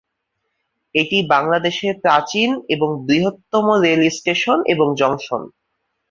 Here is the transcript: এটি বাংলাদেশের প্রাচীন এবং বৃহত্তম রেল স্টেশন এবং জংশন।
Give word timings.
এটি 0.95 1.17
বাংলাদেশের 1.33 1.93
প্রাচীন 2.03 2.49
এবং 2.69 2.89
বৃহত্তম 3.07 3.65
রেল 3.83 4.01
স্টেশন 4.17 4.57
এবং 4.73 4.87
জংশন। 4.99 5.41